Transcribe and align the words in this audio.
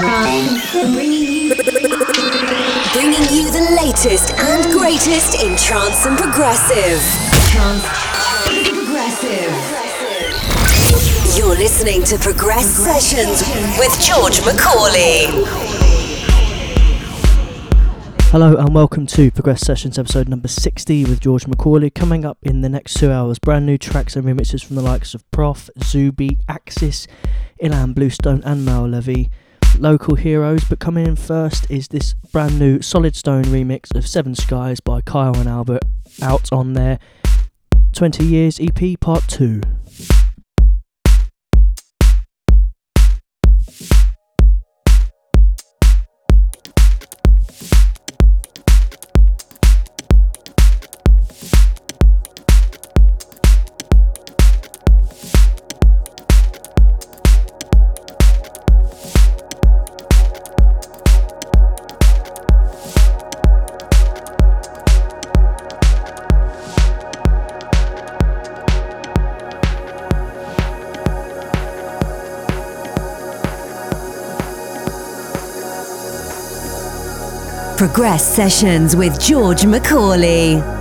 Bringing 0.00 0.16
you 3.28 3.50
the 3.52 3.76
latest 3.82 4.32
and 4.32 4.72
greatest 4.72 5.42
in 5.42 5.54
trance 5.58 6.06
and 6.06 6.16
progressive. 6.16 7.02
Trance 7.50 7.84
progressive. 8.66 9.52
You're 11.36 11.54
listening 11.54 12.02
to 12.04 12.16
Progress 12.16 12.66
Sessions 12.66 13.42
with 13.78 13.92
George 14.00 14.40
Macaulay. 14.46 15.26
Hello 18.30 18.56
and 18.56 18.74
welcome 18.74 19.06
to 19.08 19.30
Progress 19.30 19.60
Sessions 19.60 19.98
episode 19.98 20.30
number 20.30 20.48
60 20.48 21.04
with 21.04 21.20
George 21.20 21.46
Macaulay. 21.46 21.90
Coming 21.90 22.24
up 22.24 22.38
in 22.42 22.62
the 22.62 22.70
next 22.70 22.94
two 22.94 23.12
hours, 23.12 23.38
brand 23.38 23.66
new 23.66 23.76
tracks 23.76 24.16
and 24.16 24.24
remixes 24.24 24.64
from 24.64 24.76
the 24.76 24.82
likes 24.82 25.12
of 25.12 25.30
Proff, 25.30 25.68
Zuby, 25.84 26.38
Axis, 26.48 27.06
Ilan 27.62 27.94
Bluestone, 27.94 28.42
and 28.44 28.66
Maor 28.66 28.90
Levi 28.90 29.28
local 29.78 30.14
heroes, 30.14 30.64
but 30.64 30.78
coming 30.78 31.06
in 31.06 31.16
first 31.16 31.70
is 31.70 31.88
this 31.88 32.14
brand 32.32 32.58
new 32.58 32.80
Solid 32.80 33.14
Stone 33.16 33.44
remix 33.44 33.94
of 33.94 34.06
Seven 34.06 34.34
Skies 34.34 34.80
by 34.80 35.00
Kyau 35.00 35.36
and 35.36 35.48
Albert 35.48 35.84
out 36.22 36.52
on 36.52 36.72
their 36.74 36.98
20 37.92 38.24
Years 38.24 38.60
EP 38.60 38.98
Part 39.00 39.26
2. 39.28 39.60
Progress 77.80 78.22
Sessions 78.36 78.94
with 78.94 79.18
George 79.18 79.64
Macaulay. 79.64 80.79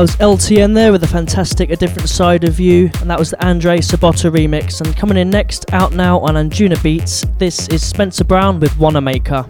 That 0.00 0.18
was 0.18 0.48
LTN 0.48 0.74
there 0.74 0.92
with 0.92 1.04
a 1.04 1.06
fantastic 1.06 1.68
A 1.68 1.76
Different 1.76 2.08
Side 2.08 2.44
of 2.44 2.58
You, 2.58 2.90
and 3.02 3.10
that 3.10 3.18
was 3.18 3.32
the 3.32 3.46
Andre 3.46 3.80
Sobota 3.80 4.30
remix. 4.30 4.80
And 4.80 4.96
coming 4.96 5.18
in 5.18 5.28
next, 5.28 5.70
out 5.74 5.92
now 5.92 6.20
on 6.20 6.36
Anjunabeats, 6.36 7.38
this 7.38 7.68
is 7.68 7.86
Spencer 7.86 8.24
Brown 8.24 8.60
with 8.60 8.74
Wanamaker. 8.78 9.44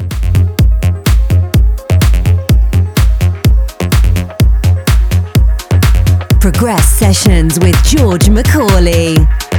Progress 6.41 6.89
Sessions 6.99 7.61
with 7.61 7.81
George 7.85 8.29
Macaulay. 8.29 9.50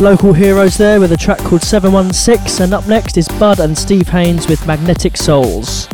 Local 0.00 0.32
heroes 0.32 0.78
there 0.78 0.98
with 0.98 1.12
a 1.12 1.16
track 1.18 1.36
called 1.40 1.62
716, 1.62 2.64
and 2.64 2.72
up 2.72 2.88
next 2.88 3.18
is 3.18 3.28
Bud 3.28 3.60
and 3.60 3.76
Steve 3.76 4.08
Haynes 4.08 4.48
with 4.48 4.66
Magnetic 4.66 5.14
Souls. 5.14 5.89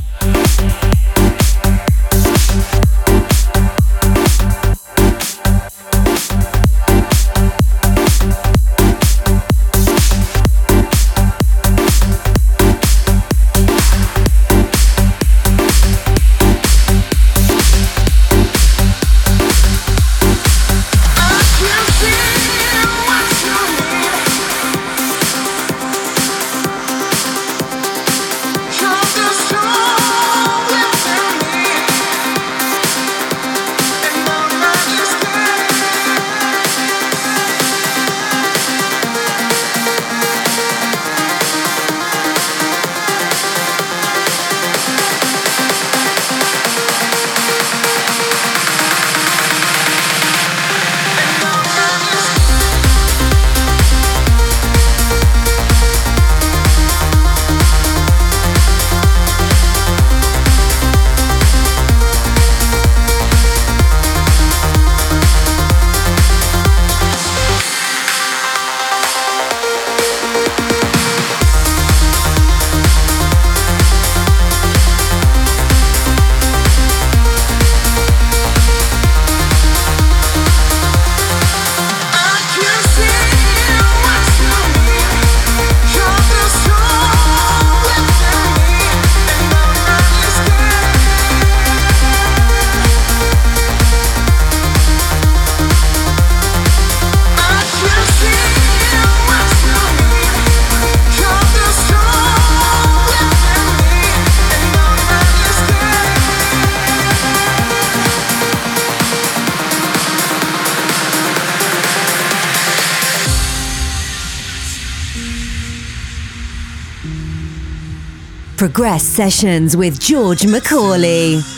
Progress 118.56 119.02
Sessions 119.02 119.76
with 119.76 120.00
George 120.00 120.46
Macaulay. 120.46 121.55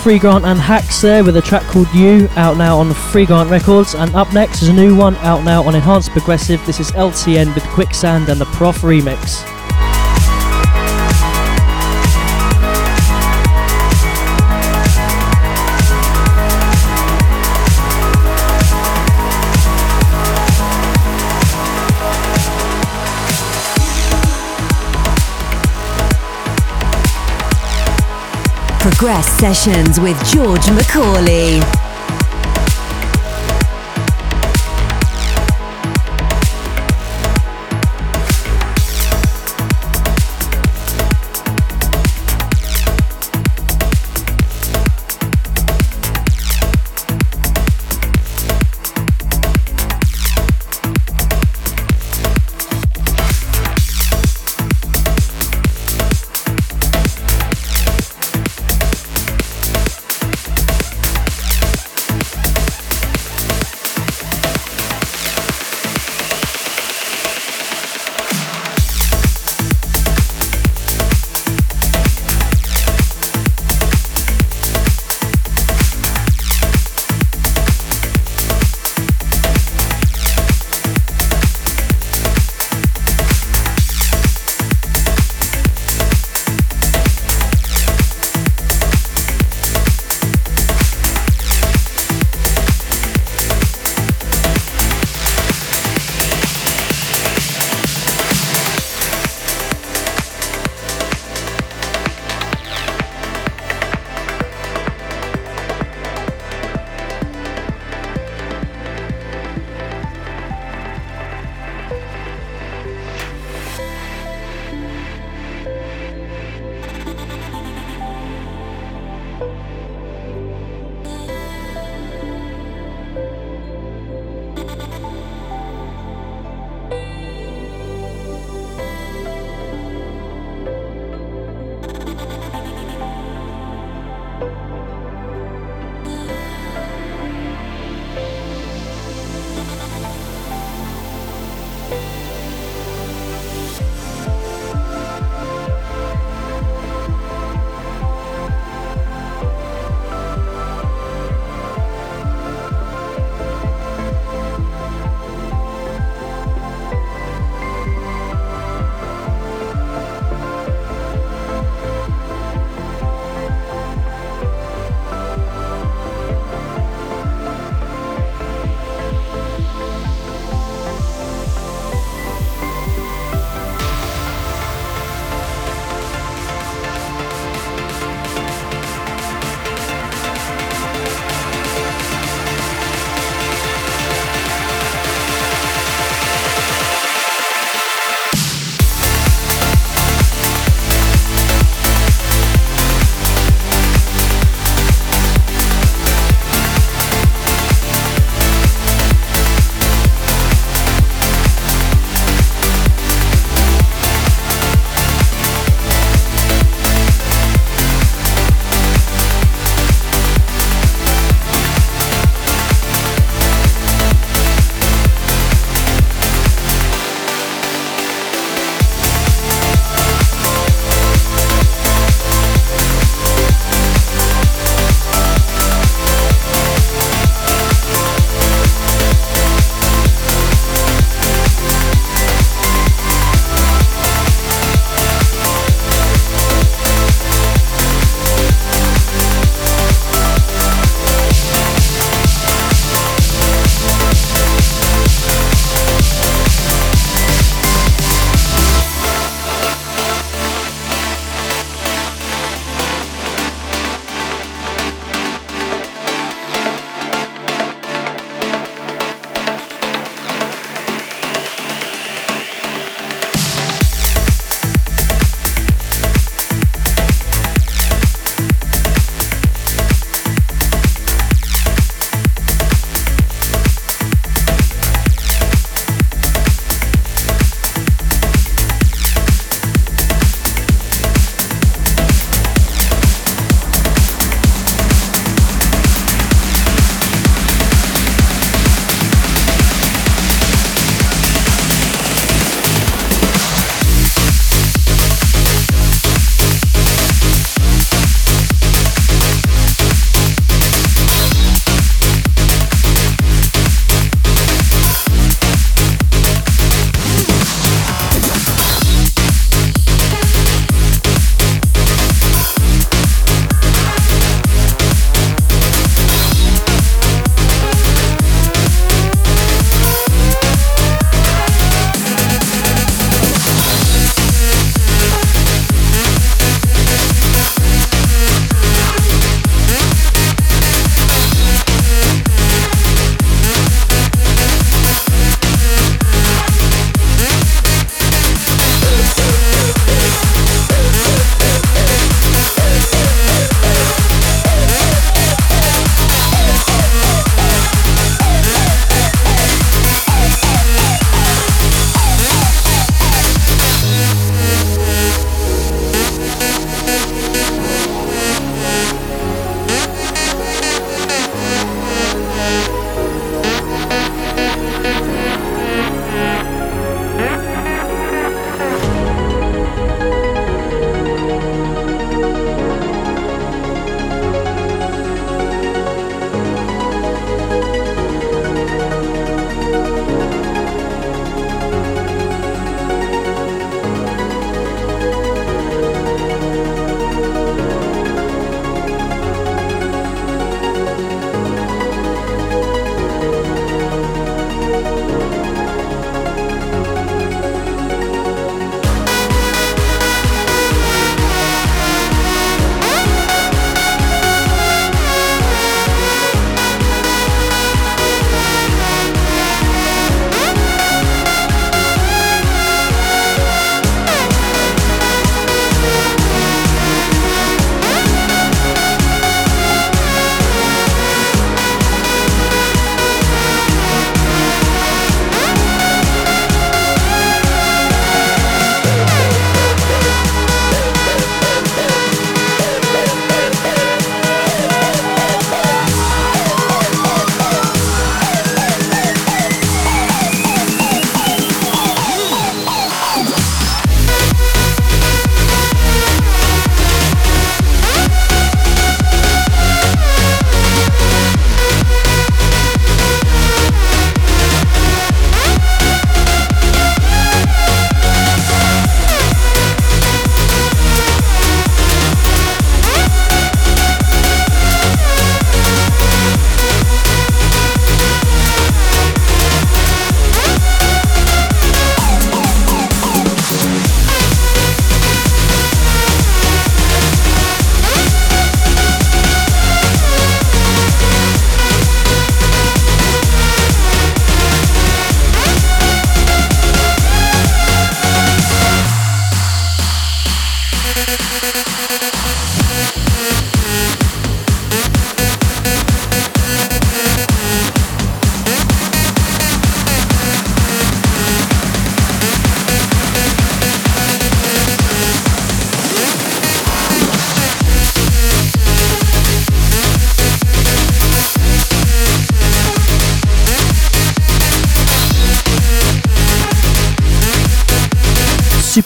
Max 0.00 0.06
Freegrant 0.06 0.44
and 0.44 0.58
Hacks 0.58 1.02
there 1.02 1.22
with 1.22 1.36
a 1.36 1.42
track 1.42 1.62
called 1.64 1.92
You, 1.92 2.26
out 2.36 2.56
now 2.56 2.78
on 2.78 2.94
Free 2.94 3.26
Grant 3.26 3.50
Records. 3.50 3.94
And 3.94 4.14
up 4.14 4.32
next 4.32 4.62
is 4.62 4.68
a 4.68 4.72
new 4.72 4.96
one 4.96 5.14
out 5.16 5.44
now 5.44 5.62
on 5.62 5.74
Enhanced 5.74 6.10
Progressive. 6.12 6.64
This 6.64 6.80
is 6.80 6.90
LTN 6.92 7.54
with 7.54 7.64
Quicksand 7.64 8.30
and 8.30 8.40
the 8.40 8.46
Proff 8.46 8.78
remix. 8.78 9.59
Progress 28.80 29.28
Sessions 29.38 30.00
with 30.00 30.16
George 30.32 30.70
Macaulay. 30.70 31.89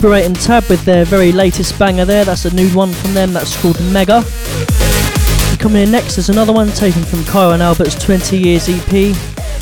Super 0.04 0.16
8 0.16 0.26
and 0.26 0.36
Tab 0.38 0.68
with 0.68 0.84
their 0.84 1.06
very 1.06 1.32
latest 1.32 1.78
banger 1.78 2.04
there. 2.04 2.26
That's 2.26 2.44
a 2.44 2.54
new 2.54 2.68
one 2.76 2.92
from 2.92 3.14
them. 3.14 3.32
That's 3.32 3.58
called 3.62 3.80
Mega. 3.90 4.22
coming 5.58 5.82
in 5.84 5.90
next 5.90 6.18
is 6.18 6.28
another 6.28 6.52
one 6.52 6.68
taken 6.72 7.02
from 7.02 7.20
Kyau 7.20 7.54
and 7.54 7.62
Albert's 7.62 7.94
20 7.94 8.36
Years 8.36 8.68
EP. 8.68 8.90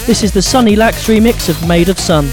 This 0.05 0.24
is 0.24 0.32
the 0.32 0.43
Sunny 0.43 0.74
Lax 0.74 1.07
remix 1.07 1.49
of 1.49 1.68
Made 1.68 1.88
of 1.88 1.97
Sun. 1.97 2.24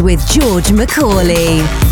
With 0.00 0.26
George 0.26 0.72
Macaulay. 0.72 1.89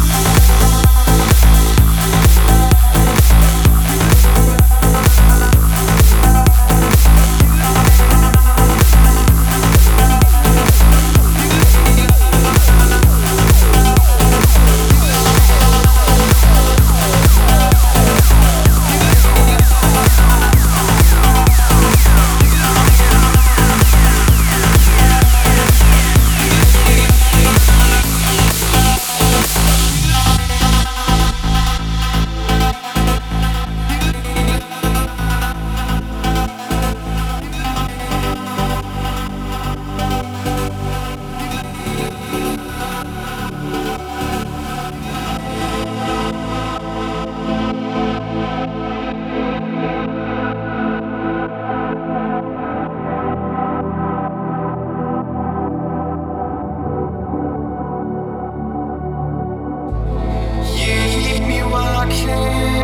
chance 62.29 62.78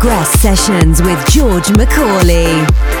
Progress 0.00 0.40
Sessions 0.40 1.02
with 1.02 1.22
George 1.26 1.70
Macaulay. 1.72 2.99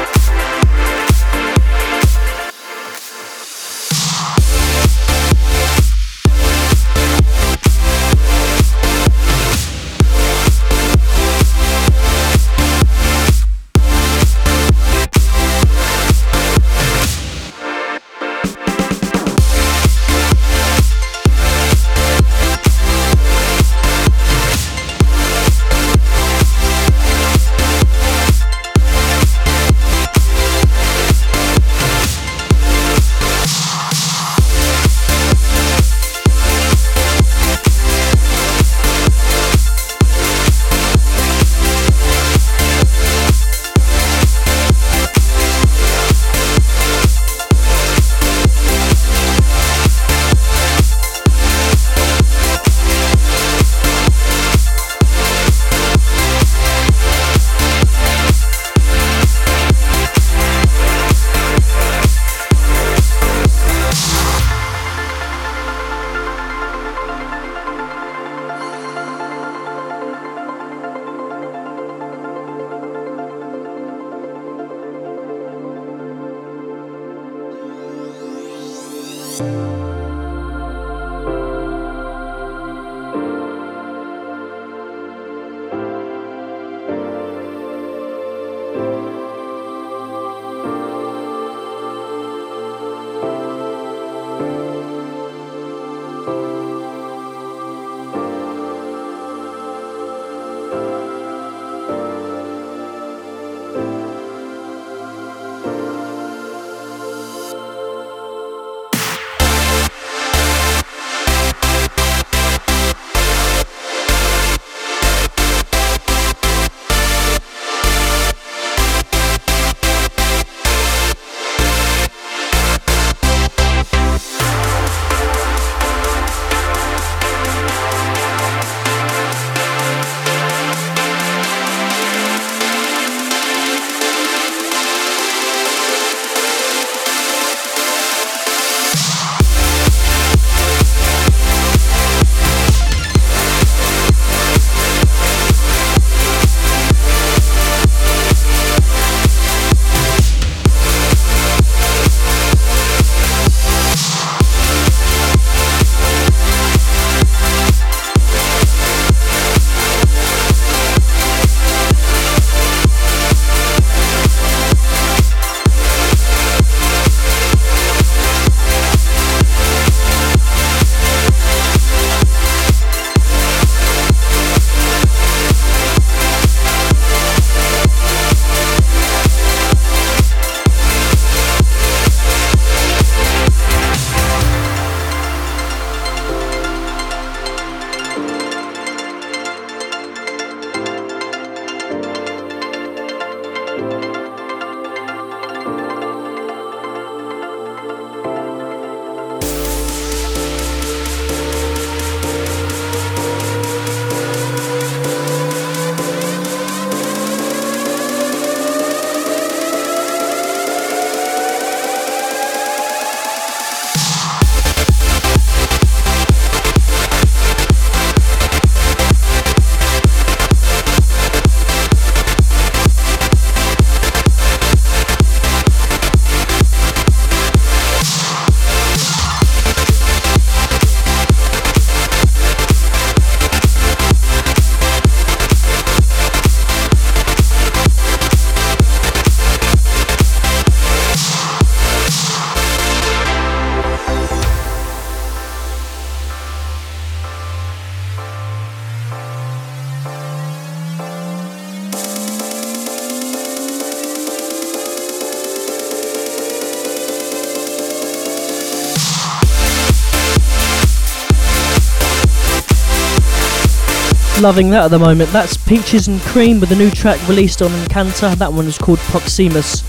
Loving 264.40 264.70
that 264.70 264.86
at 264.86 264.90
the 264.90 264.98
moment. 264.98 265.28
That's 265.32 265.58
Peaches 265.58 266.08
and 266.08 266.18
Cream 266.22 266.60
with 266.60 266.72
a 266.72 266.74
new 266.74 266.90
track 266.90 267.20
released 267.28 267.60
on 267.60 267.70
Encanta. 267.70 268.34
That 268.36 268.50
one 268.50 268.66
is 268.66 268.78
called 268.78 268.98
Proximus. 269.00 269.82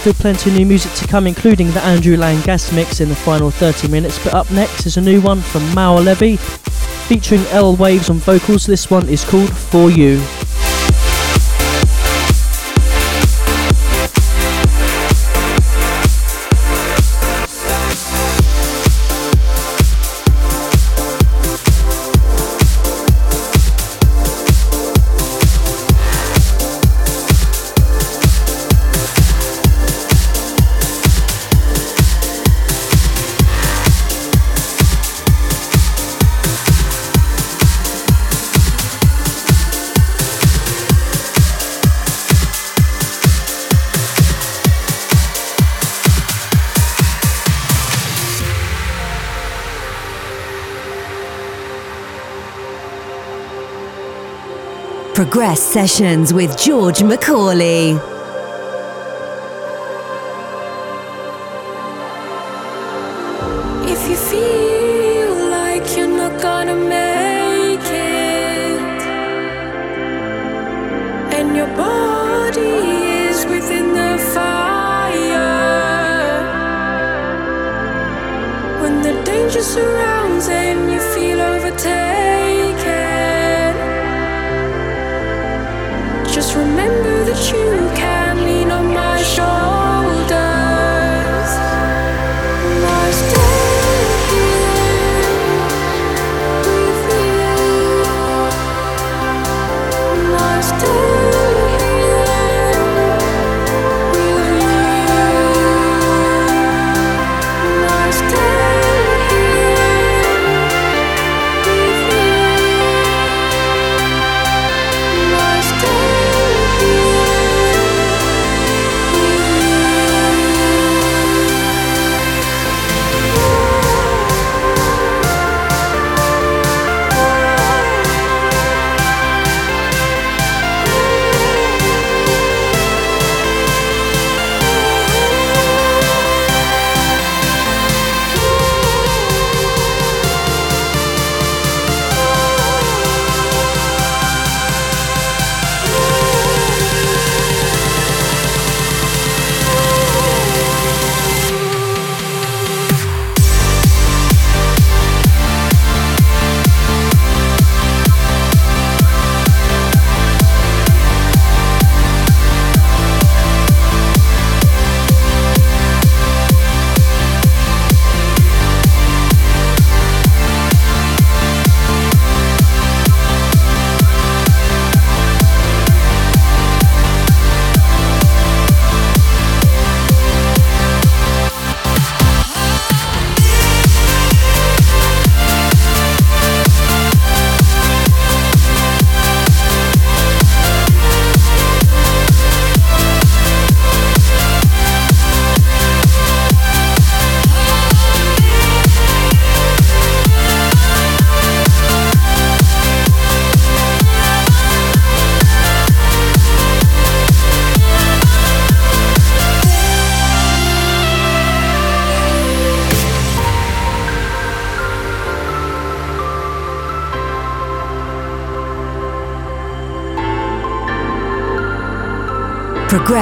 Still 0.00 0.14
plenty 0.14 0.48
of 0.48 0.56
new 0.56 0.64
music 0.64 0.94
to 0.94 1.06
come, 1.06 1.26
including 1.26 1.70
the 1.72 1.82
Andrew 1.82 2.16
Lang 2.16 2.40
guest 2.46 2.72
mix 2.72 3.00
in 3.00 3.10
the 3.10 3.14
final 3.14 3.50
30 3.50 3.88
minutes. 3.88 4.18
But 4.24 4.32
up 4.32 4.50
next 4.50 4.86
is 4.86 4.96
a 4.96 5.02
new 5.02 5.20
one 5.20 5.42
from 5.42 5.60
Maor 5.72 6.02
Levi 6.02 6.36
featuring 6.36 7.44
L 7.48 7.76
Waves 7.76 8.08
on 8.08 8.16
vocals. 8.16 8.64
This 8.64 8.90
one 8.90 9.06
is 9.06 9.22
called 9.22 9.54
For 9.54 9.90
You. 9.90 10.18
Press 55.36 55.60
Sessions 55.60 56.32
with 56.32 56.56
George 56.56 57.02
Macaulay. 57.02 58.15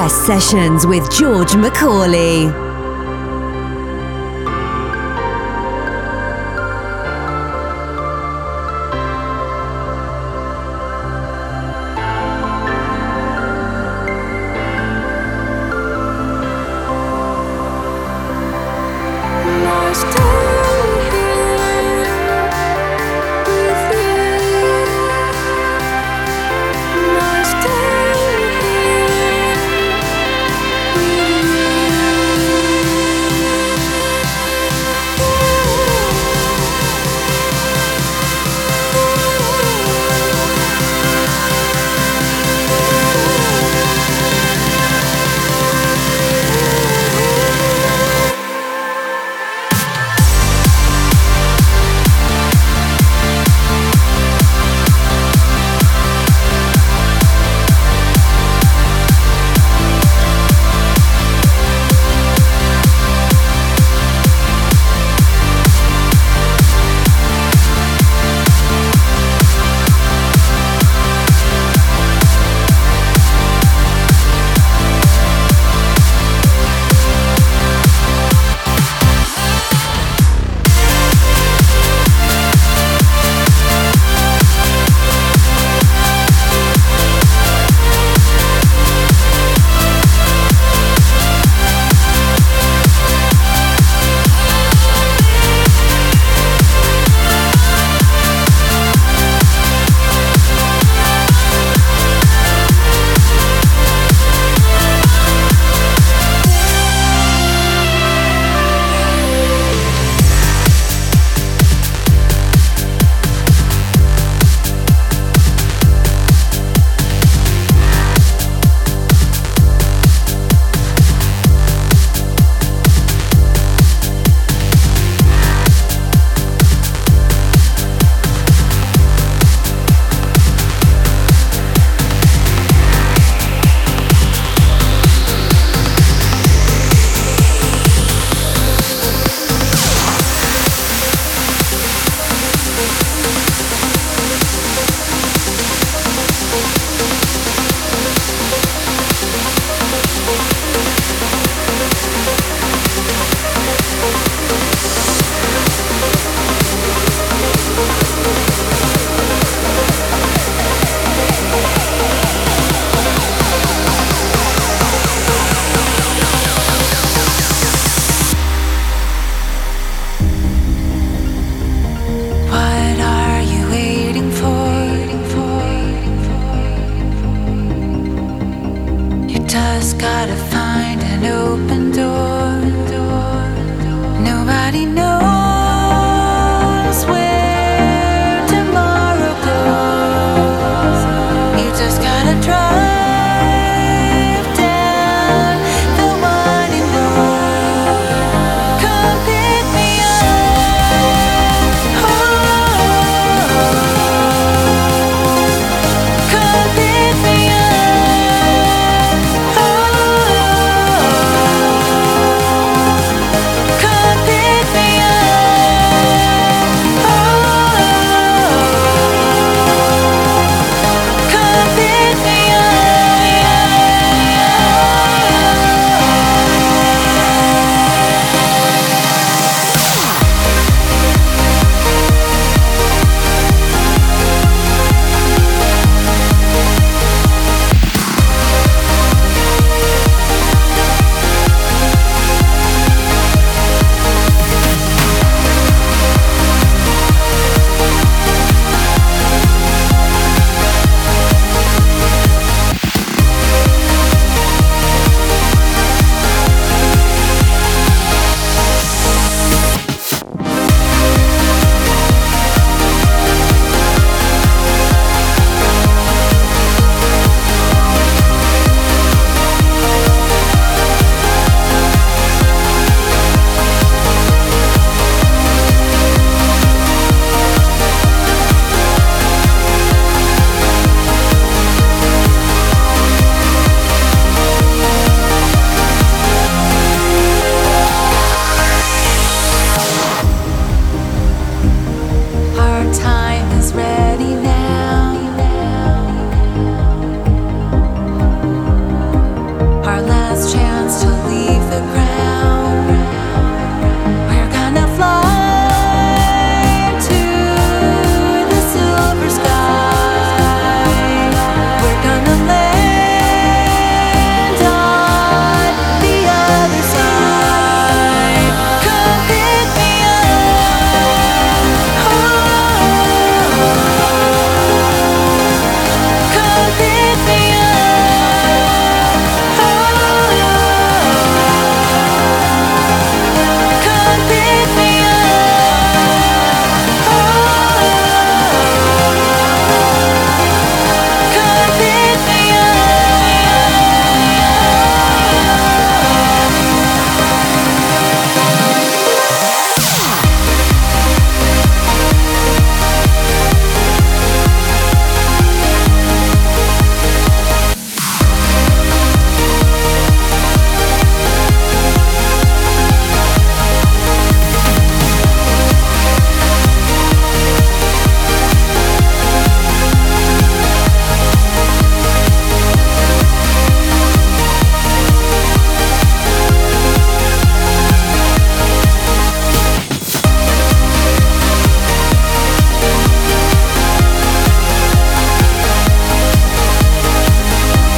Sessions 0.09 0.85
with 0.85 1.11
George 1.11 1.55
Macaulay. 1.55 2.64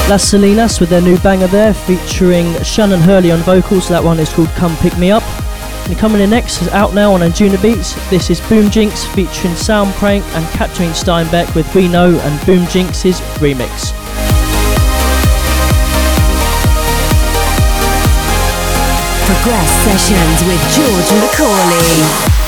Las 0.09 0.23
Salinas 0.23 0.79
with 0.79 0.89
their 0.89 1.01
new 1.01 1.17
banger 1.19 1.47
there, 1.47 1.73
featuring 1.73 2.45
Shannon 2.63 3.01
Hurley 3.01 3.29
on 3.29 3.39
vocals. 3.39 3.89
That 3.89 4.01
one 4.01 4.19
is 4.19 4.31
called 4.31 4.47
Come 4.51 4.73
Pick 4.77 4.97
Me 4.97 5.11
Up. 5.11 5.23
And 5.89 5.97
coming 5.97 6.21
in 6.21 6.29
next 6.29 6.61
is 6.61 6.69
out 6.69 6.93
now 6.93 7.11
on 7.11 7.19
Anjunabeats. 7.19 8.09
This 8.09 8.29
is 8.29 8.39
Boom 8.47 8.71
Jinx 8.71 9.03
featuring 9.07 9.53
Soundprank 9.55 10.23
and 10.33 10.47
Katrine 10.57 10.91
Stenbekk 10.91 11.53
with 11.55 11.67
We 11.75 11.89
Know 11.89 12.17
and 12.17 12.45
Boom 12.45 12.65
Jinx's 12.67 13.19
remix. 13.43 13.91
Progress 19.27 19.71
Sessions 19.83 20.47
with 20.47 20.61
George 20.73 21.11
Macaulay. 21.19 22.46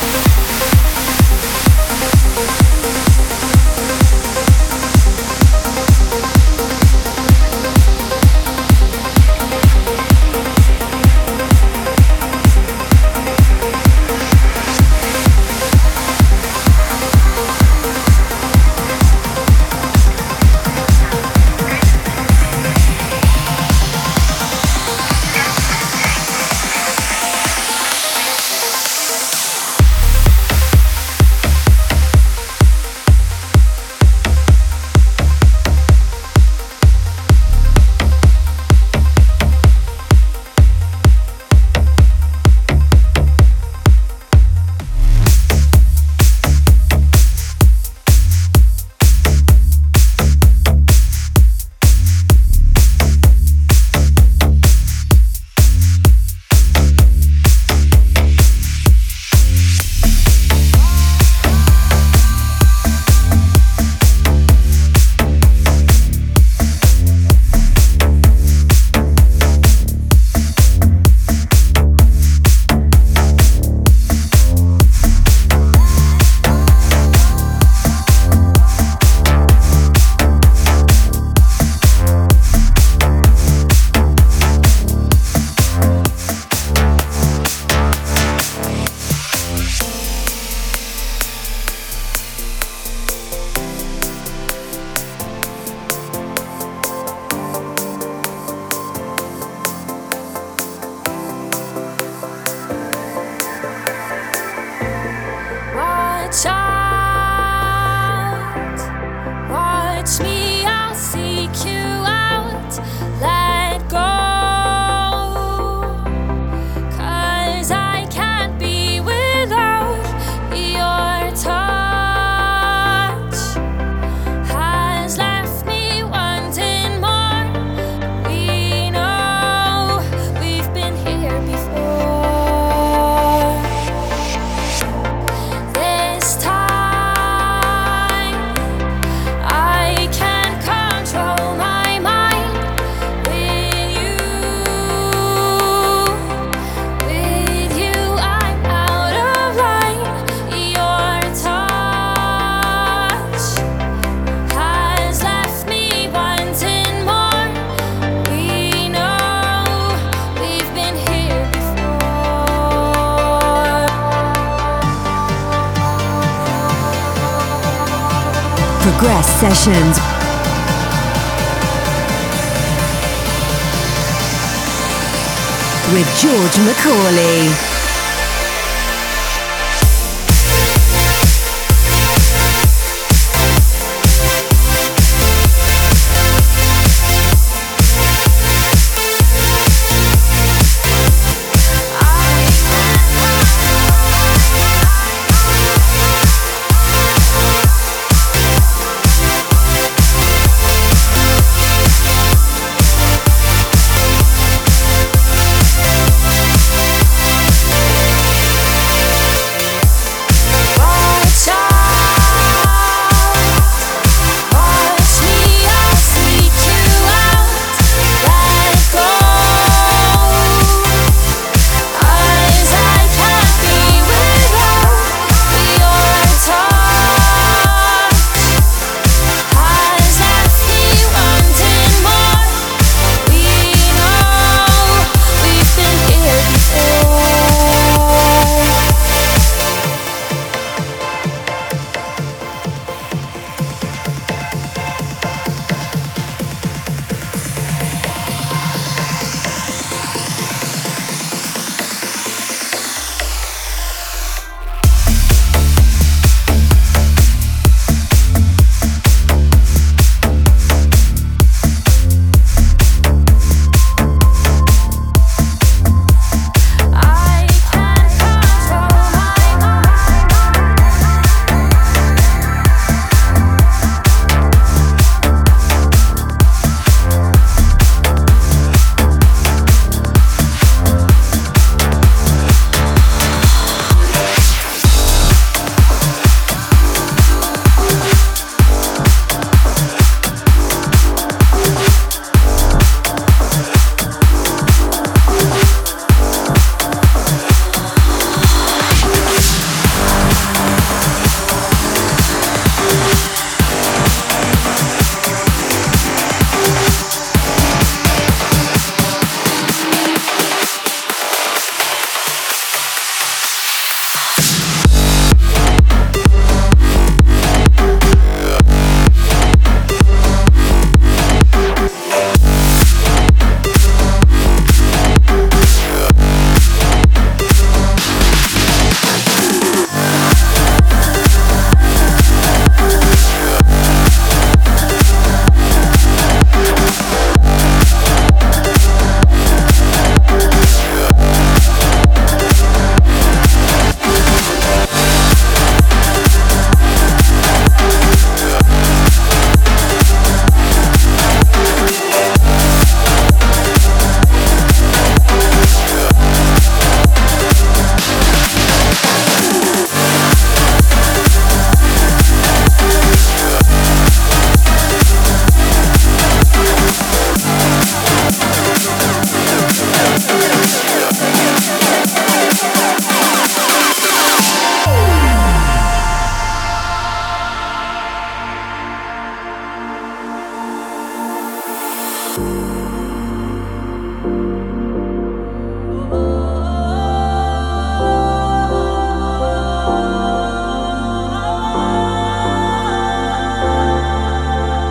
With 175.91 176.07
George 176.19 176.59
Macaulay. 176.59 177.68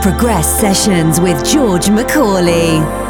Progress 0.09 0.49
Sessions 0.59 1.21
with 1.21 1.45
George 1.45 1.91
Macaulay. 1.91 3.08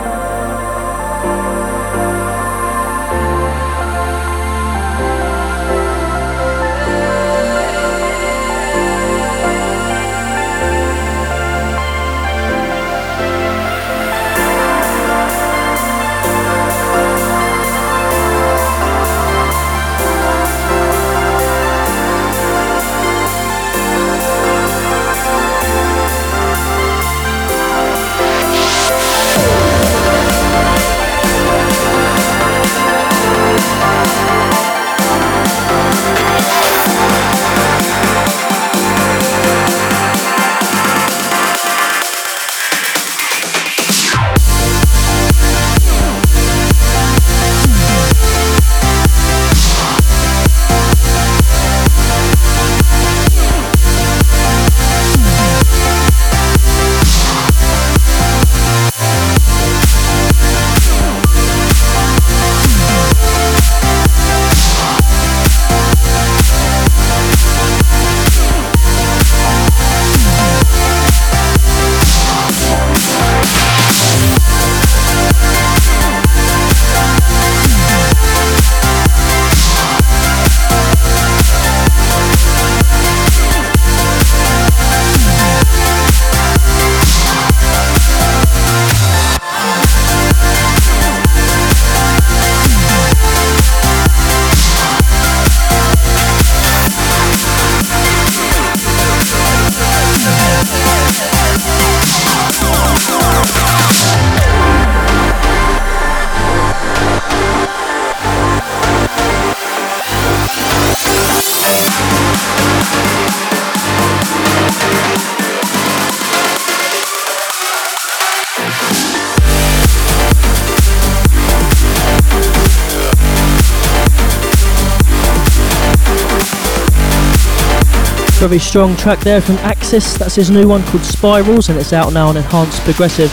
Very 128.49 128.61
strong 128.61 128.97
track 128.97 129.21
there 129.21 129.43
from 129.43 129.57
Axis. 129.57 130.17
That's 130.17 130.37
his 130.37 130.51
new 130.51 130.67
one 130.67 130.83
called 130.85 131.05
Spirals, 131.05 131.69
and 131.69 131.79
it's 131.79 131.93
out 131.93 132.15
now 132.15 132.29
on 132.29 132.39
Enhanced 132.39 132.81
Progressive. 132.81 133.31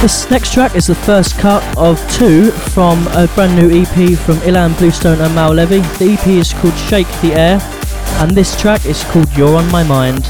This 0.00 0.30
next 0.30 0.52
track 0.52 0.76
is 0.76 0.86
the 0.86 0.94
first 0.94 1.36
cut 1.36 1.64
of 1.76 1.98
two 2.12 2.52
from 2.52 3.04
a 3.08 3.26
brand 3.34 3.56
new 3.56 3.82
EP 3.82 4.16
from 4.16 4.36
Ilan 4.46 4.78
Bluestone 4.78 5.20
and 5.20 5.34
Maor 5.34 5.52
Levi. 5.52 5.80
The 5.98 6.12
EP 6.12 6.26
is 6.28 6.52
called 6.52 6.76
Shake 6.76 7.08
the 7.22 7.32
Air, 7.32 7.58
and 8.22 8.30
this 8.36 8.54
track 8.60 8.86
is 8.86 9.02
called 9.02 9.36
You're 9.36 9.56
on 9.56 9.68
My 9.72 9.82
Mind. 9.82 10.24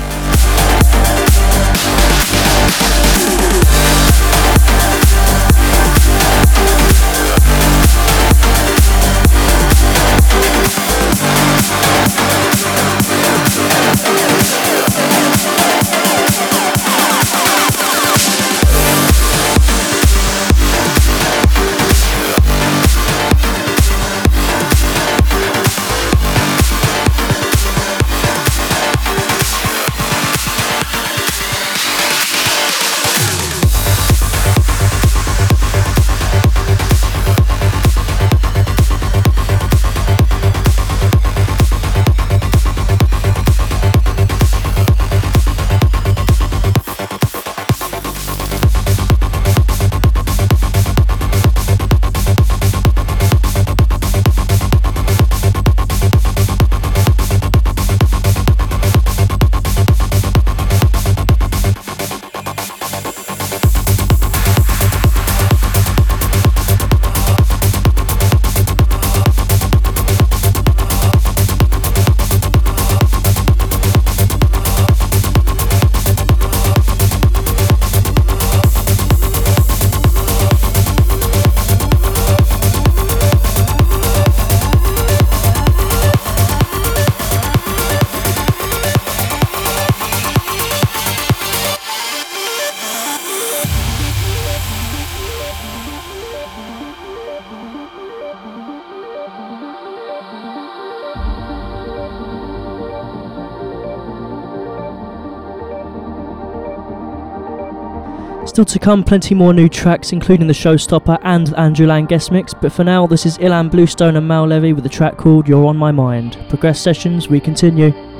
Still 108.52 108.66
to 108.66 108.78
come, 108.78 109.02
plenty 109.02 109.34
more 109.34 109.54
new 109.54 109.66
tracks, 109.66 110.12
including 110.12 110.46
the 110.46 110.52
Showstopper 110.52 111.18
and 111.22 111.54
Andrew 111.54 111.86
Lang 111.86 112.04
guest 112.04 112.30
mix. 112.30 112.52
But 112.52 112.70
for 112.70 112.84
now, 112.84 113.06
this 113.06 113.24
is 113.24 113.38
Ilan 113.38 113.70
Bluestone 113.70 114.14
and 114.14 114.28
Maor 114.28 114.46
Levi 114.46 114.72
with 114.72 114.84
a 114.84 114.90
track 114.90 115.16
called 115.16 115.48
You're 115.48 115.64
on 115.64 115.78
My 115.78 115.90
Mind. 115.90 116.36
Progress 116.50 116.78
Sessions, 116.78 117.28
we 117.28 117.40
continue. 117.40 118.11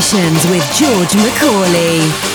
Sessions 0.00 0.46
with 0.46 0.64
George 0.72 1.14
Macaulay. 1.14 2.29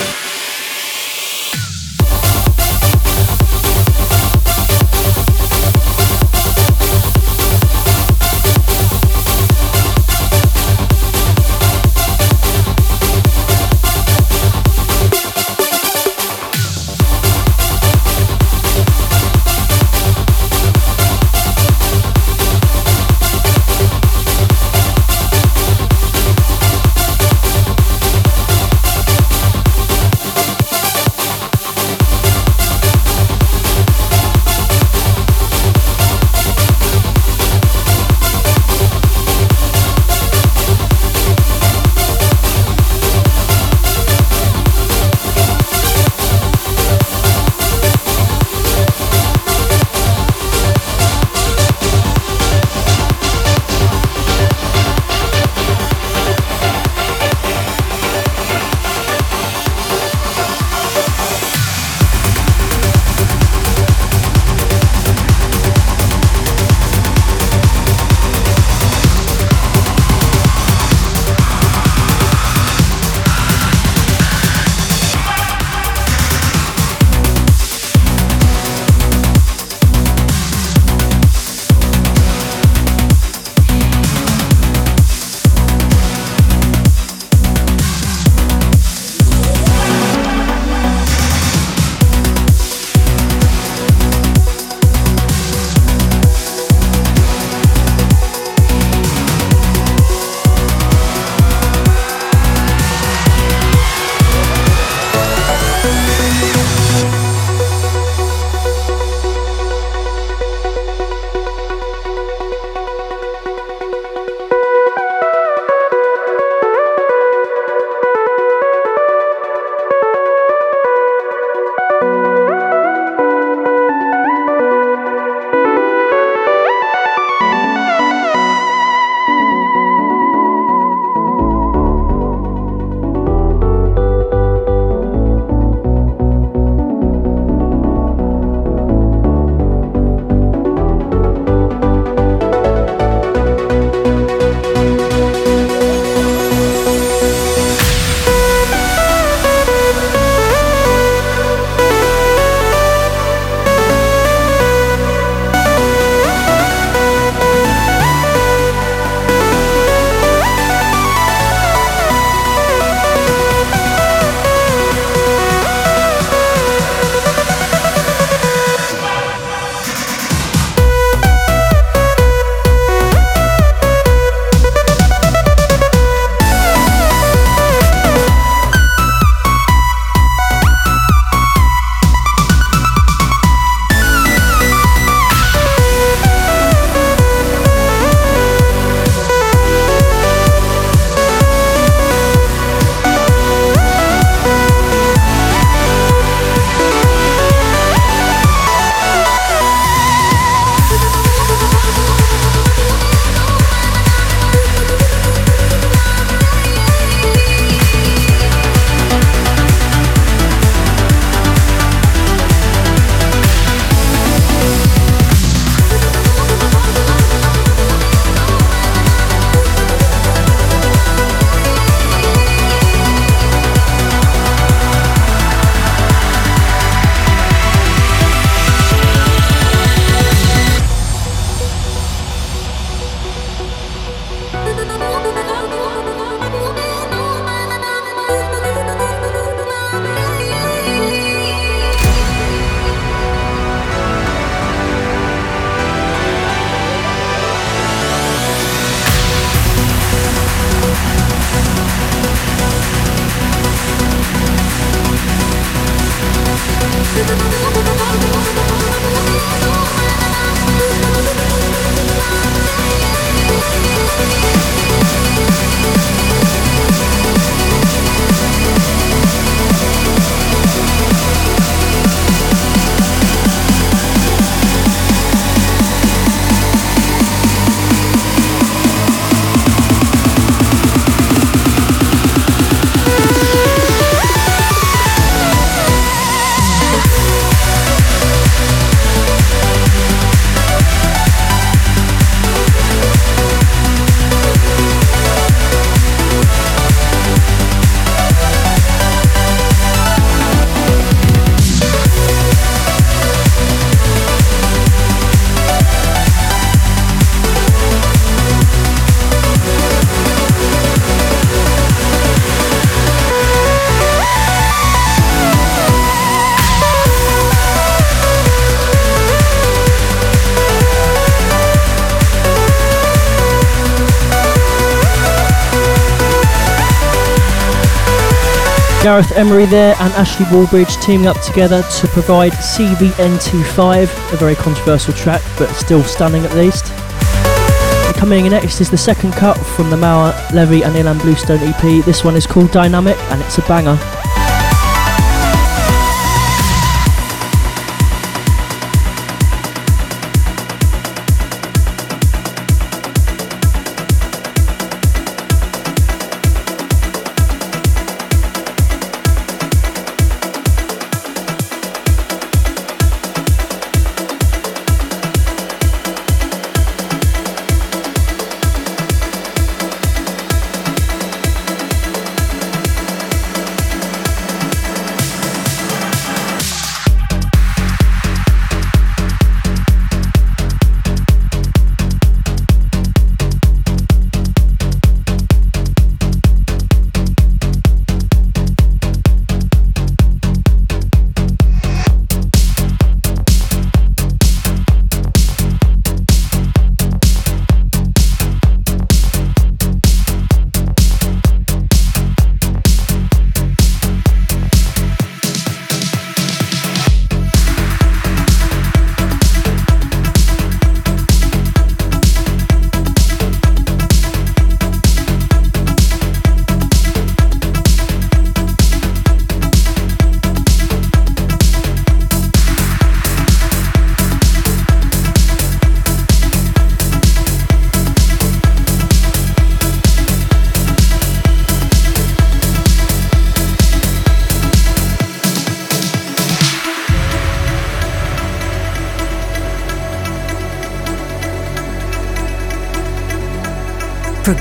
Gareth 329.06 329.36
Emery 329.36 329.66
there 329.66 329.94
and 330.00 330.12
Ashley 330.14 330.46
Wallbridge 330.46 331.00
teaming 331.00 331.28
up 331.28 331.40
together 331.40 331.80
to 332.00 332.08
provide 332.08 332.50
CVNT5, 332.54 334.32
a 334.32 334.36
very 334.36 334.56
controversial 334.56 335.14
track, 335.14 335.42
but 335.56 335.72
still 335.74 336.02
stunning 336.02 336.44
at 336.44 336.52
least. 336.56 336.90
And 336.90 338.16
coming 338.16 338.46
in 338.46 338.50
next 338.50 338.80
is 338.80 338.90
the 338.90 338.98
second 338.98 339.34
cut 339.34 339.56
from 339.58 339.90
the 339.90 339.96
Maor 339.96 340.34
Levi 340.52 340.84
and 340.84 340.96
Ilan 340.96 341.22
Bluestone 341.22 341.60
EP. 341.60 342.04
This 342.04 342.24
one 342.24 342.34
is 342.34 342.48
called 342.48 342.72
Dynamic 342.72 343.16
and 343.30 343.40
it's 343.42 343.58
a 343.58 343.62
banger. 343.68 343.96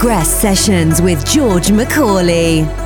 Progress 0.05 0.39
Sessions 0.39 1.01
with 1.01 1.25
George 1.25 1.71
Macaulay. 1.71 2.84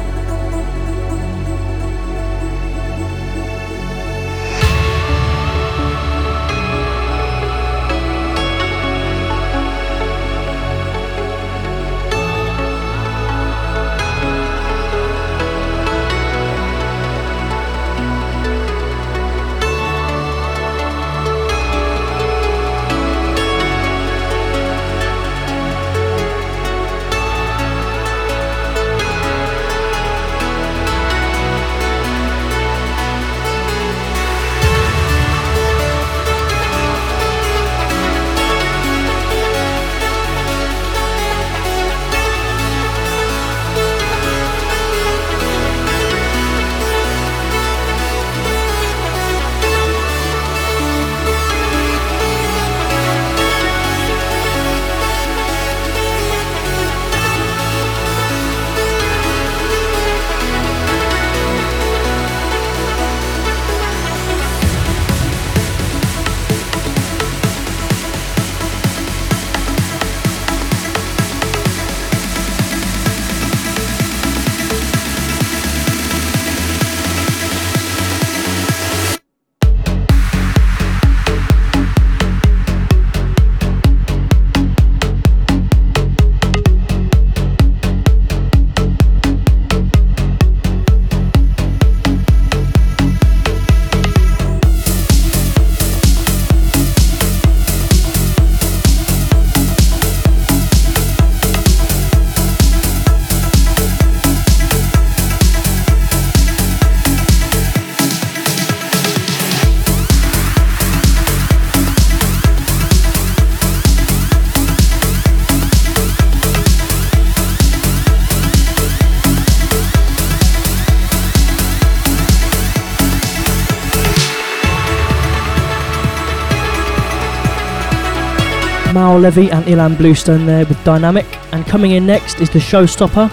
Levi 129.20 129.54
and 129.54 129.66
Ilan 129.66 129.98
Bluestone 129.98 130.46
there 130.46 130.66
with 130.66 130.84
Dynamic. 130.84 131.26
And 131.54 131.66
coming 131.66 131.92
in 131.92 132.06
next 132.06 132.40
is 132.40 132.50
the 132.50 132.60
Showstopper, 132.60 133.30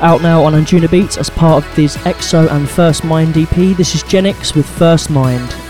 out 0.00 0.22
now 0.22 0.42
on 0.44 0.52
Anjunabeats 0.52 1.18
as 1.18 1.30
part 1.30 1.64
of 1.64 1.76
this 1.76 1.96
EXO 1.98 2.50
and 2.50 2.68
First 2.68 3.04
Mind 3.04 3.36
EP. 3.36 3.76
This 3.76 3.94
is 3.94 4.02
Genix 4.04 4.54
with 4.54 4.66
First 4.66 5.10
Mind. 5.10 5.65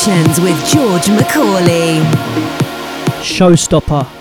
Sessions 0.00 0.40
with 0.40 0.56
George 0.66 1.10
Macaulay. 1.10 2.00
Showstopper. 3.20 4.19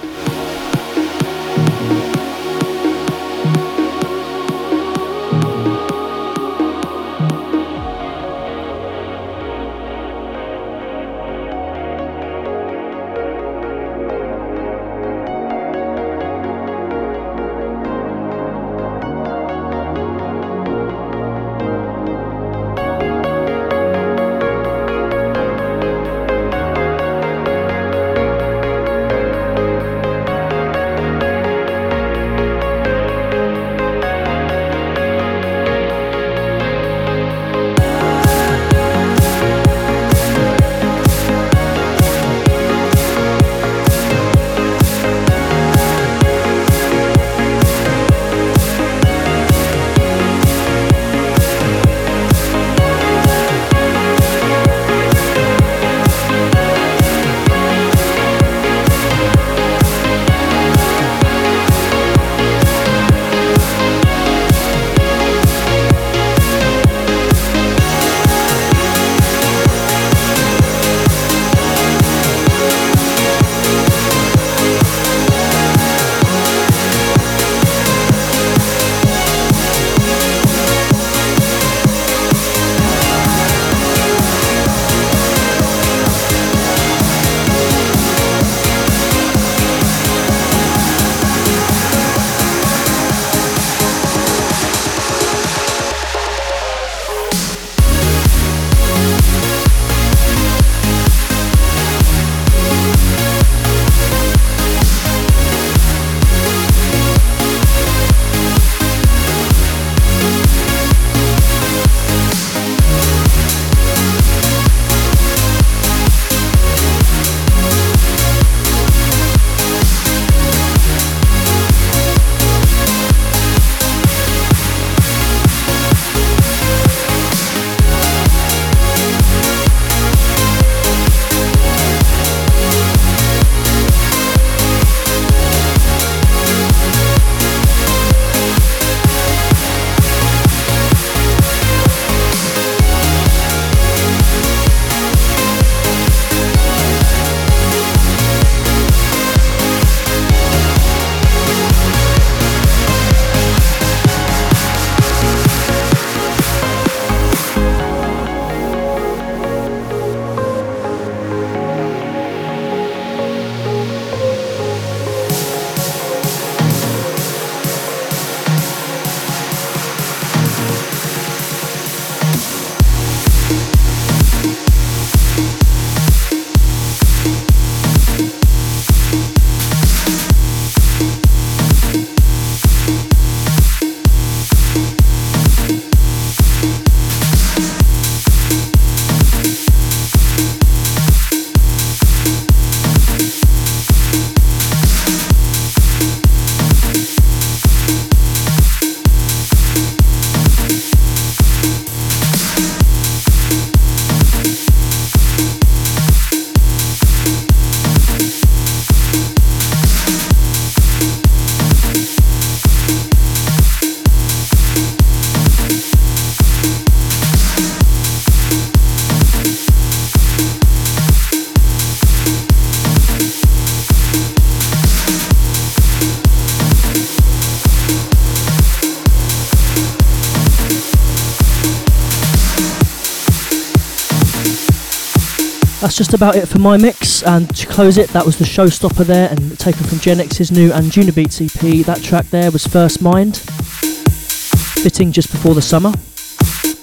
That's 235.81 235.95
just 235.95 236.13
about 236.13 236.35
it 236.35 236.45
for 236.45 236.59
my 236.59 236.75
mix. 236.75 237.23
And 237.23 237.55
to 237.55 237.65
close 237.65 237.97
it, 237.97 238.09
that 238.09 238.25
was 238.25 238.37
the 238.37 238.43
showstopper 238.43 239.05
there, 239.05 239.29
and 239.29 239.57
taken 239.57 239.85
from 239.85 239.99
Genix's 239.99 240.51
new 240.51 240.71
Anjunabeats 240.71 241.39
EP. 241.41 241.85
That 241.85 242.03
track 242.03 242.25
there 242.25 242.51
was 242.51 242.67
First 242.67 243.01
Mind, 243.01 243.37
fitting 243.37 245.13
just 245.13 245.31
before 245.31 245.55
the 245.55 245.61
summer. 245.61 245.93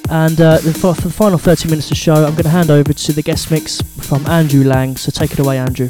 And 0.09 0.41
uh, 0.41 0.59
for, 0.59 0.95
for 0.95 1.09
the 1.09 1.13
final 1.13 1.37
30 1.37 1.69
minutes 1.69 1.87
of 1.87 1.91
the 1.91 1.97
show, 1.97 2.15
I'm 2.15 2.33
going 2.33 2.45
to 2.45 2.49
hand 2.49 2.71
over 2.71 2.93
to 2.93 3.13
the 3.13 3.23
guest 3.23 3.51
mix 3.51 3.83
from 3.83 4.27
Andrew 4.27 4.65
Lang. 4.65 4.97
So 4.97 5.11
take 5.11 5.33
it 5.33 5.41
away, 5.41 5.59
Andrew. 5.59 5.89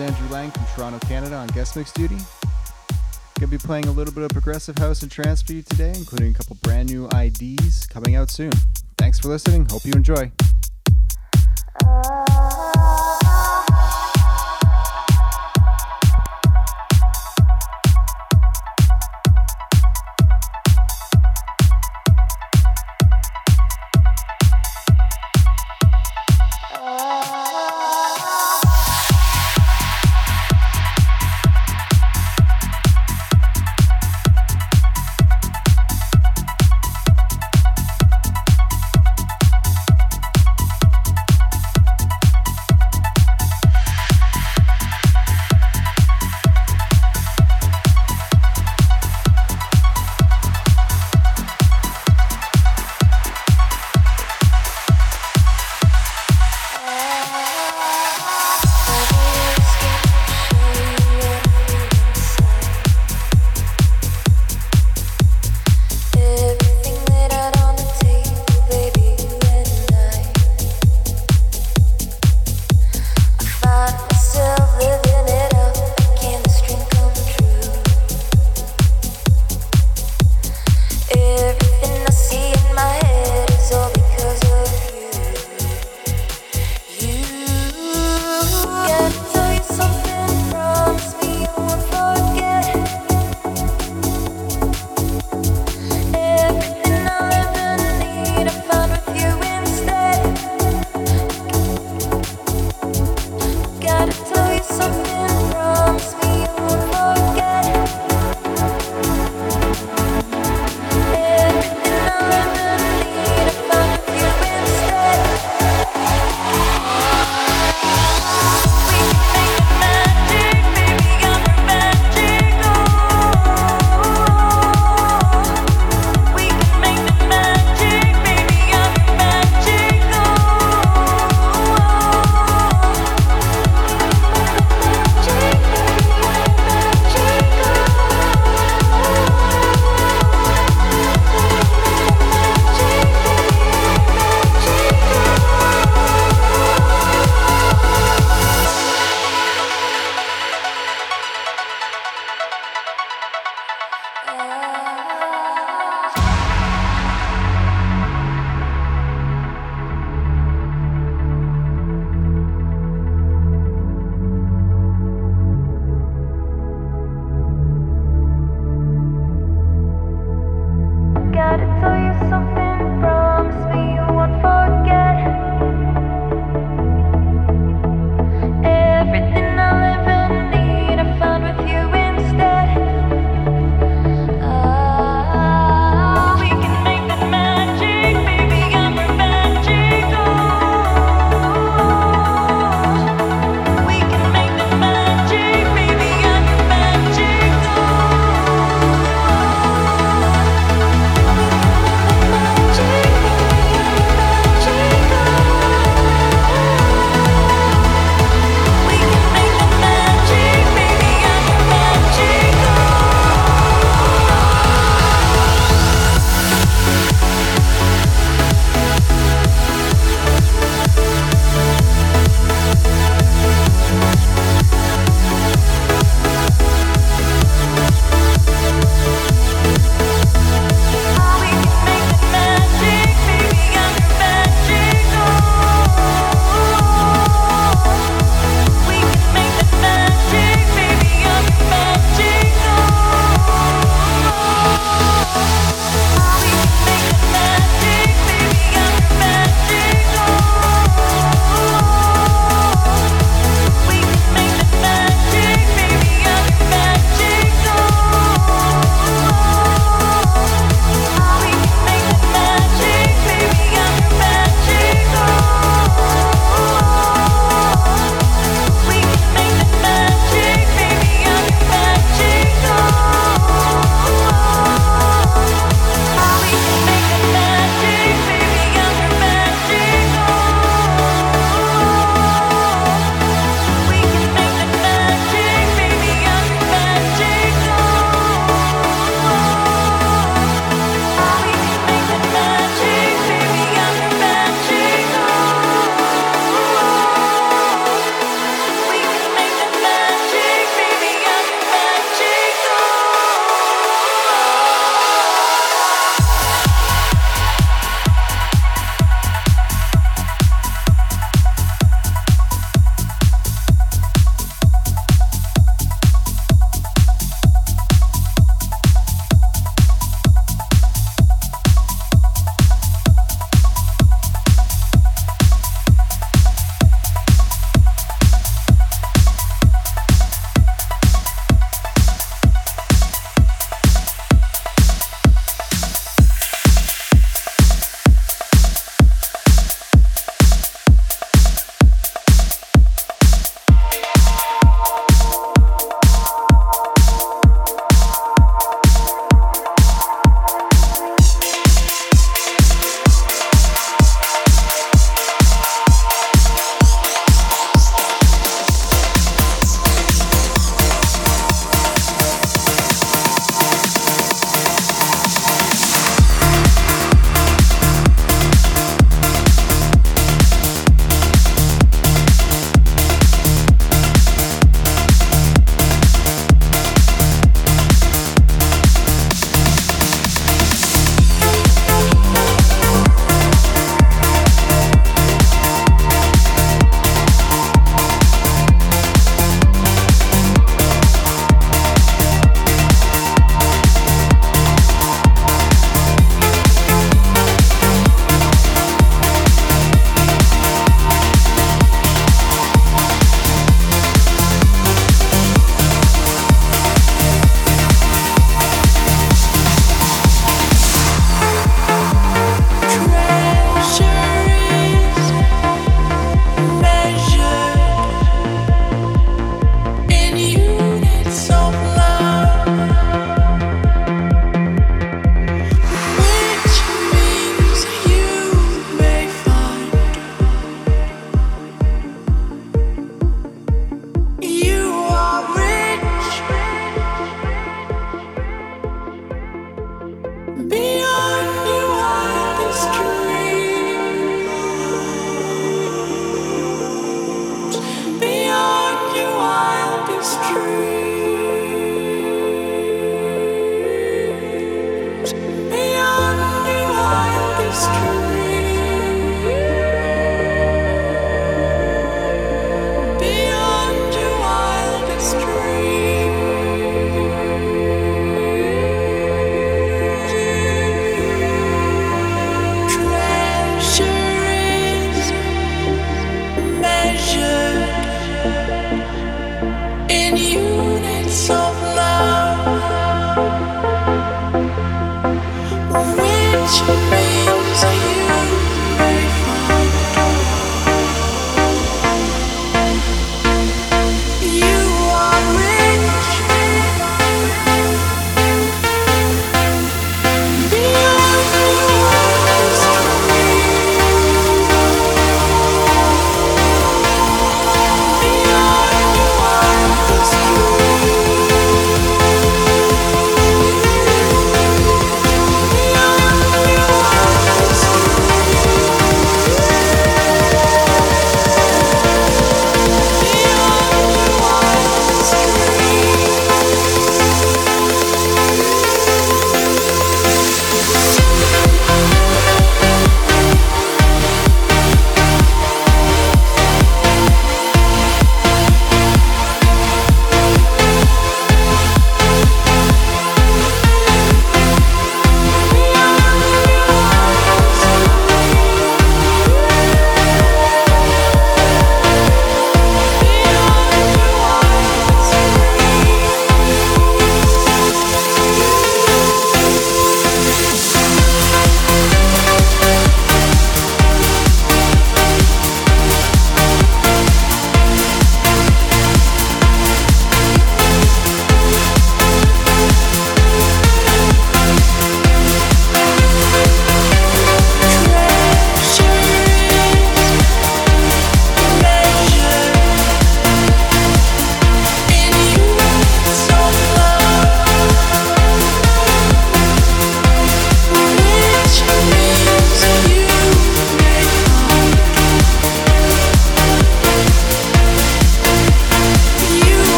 Andrew 0.00 0.28
Lang 0.28 0.50
from 0.50 0.64
Toronto, 0.74 0.98
Canada 1.06 1.36
on 1.36 1.48
guest 1.48 1.76
mix 1.76 1.92
duty. 1.92 2.16
Gonna 3.38 3.50
be 3.50 3.58
playing 3.58 3.86
a 3.86 3.92
little 3.92 4.12
bit 4.12 4.24
of 4.24 4.30
progressive 4.30 4.76
house 4.78 5.02
and 5.02 5.10
trance 5.10 5.42
for 5.42 5.52
you 5.52 5.62
today, 5.62 5.92
including 5.96 6.30
a 6.30 6.34
couple 6.34 6.56
brand 6.62 6.90
new 6.90 7.08
IDs 7.14 7.86
coming 7.86 8.14
out 8.16 8.30
soon. 8.30 8.52
Thanks 8.98 9.18
for 9.18 9.28
listening. 9.28 9.66
Hope 9.70 9.84
you 9.84 9.92
enjoy. 9.92 10.30
Uh, 11.84 13.59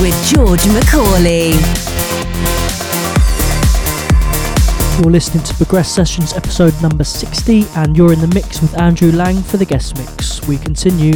with 0.00 0.14
George 0.26 0.66
Macaulay. 0.68 1.52
You're 4.98 5.10
listening 5.10 5.44
to 5.44 5.54
Progress 5.54 5.90
Sessions 5.90 6.32
episode 6.34 6.74
number 6.82 7.04
60, 7.04 7.64
and 7.76 7.96
you're 7.96 8.12
in 8.12 8.20
the 8.20 8.28
mix 8.28 8.60
with 8.60 8.78
Andrew 8.78 9.12
Lang 9.12 9.42
for 9.42 9.56
the 9.56 9.64
guest 9.64 9.96
mix. 9.96 10.46
We 10.46 10.58
continue. 10.58 11.14